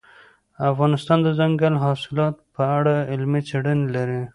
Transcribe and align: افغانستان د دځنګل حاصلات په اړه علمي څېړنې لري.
افغانستان 0.71 1.17
د 1.21 1.27
دځنګل 1.37 1.75
حاصلات 1.83 2.35
په 2.55 2.63
اړه 2.77 2.95
علمي 3.11 3.41
څېړنې 3.47 3.87
لري. 3.95 4.21